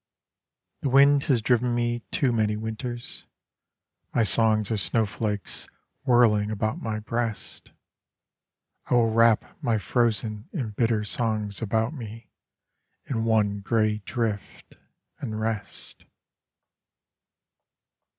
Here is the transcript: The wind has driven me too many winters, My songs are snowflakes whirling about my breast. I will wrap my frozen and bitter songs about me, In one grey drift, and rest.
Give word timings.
The 0.81 0.89
wind 0.89 1.25
has 1.25 1.43
driven 1.43 1.75
me 1.75 1.99
too 2.09 2.31
many 2.31 2.55
winters, 2.57 3.27
My 4.15 4.23
songs 4.23 4.71
are 4.71 4.77
snowflakes 4.77 5.67
whirling 6.05 6.49
about 6.49 6.81
my 6.81 6.97
breast. 6.97 7.69
I 8.87 8.95
will 8.95 9.11
wrap 9.11 9.61
my 9.61 9.77
frozen 9.77 10.49
and 10.53 10.75
bitter 10.75 11.03
songs 11.03 11.61
about 11.61 11.93
me, 11.93 12.31
In 13.05 13.25
one 13.25 13.59
grey 13.59 13.99
drift, 13.99 14.73
and 15.19 15.39
rest. 15.39 16.05